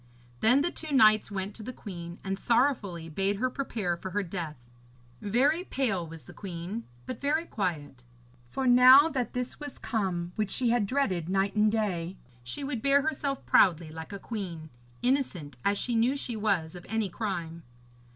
[0.39, 4.23] Then the two knights went to the queen and sorrowfully bade her prepare for her
[4.23, 4.65] death.
[5.21, 8.03] Very pale was the queen, but very quiet,
[8.47, 12.81] for now that this was come which she had dreaded night and day, she would
[12.81, 14.71] bear herself proudly like a queen,
[15.03, 17.61] innocent as she knew she was of any crime.